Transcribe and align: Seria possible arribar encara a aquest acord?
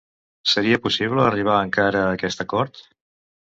Seria 0.53 0.79
possible 0.85 1.21
arribar 1.25 1.59
encara 1.67 2.01
a 2.07 2.09
aquest 2.17 2.43
acord? 2.47 2.83